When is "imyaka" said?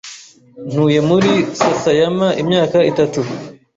2.41-2.77